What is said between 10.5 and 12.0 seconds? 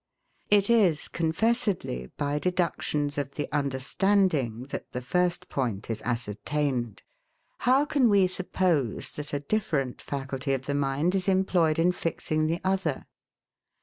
of the mind is employed in